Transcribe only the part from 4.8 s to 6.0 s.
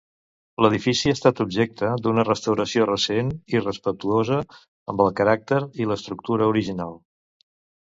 amb el caràcter i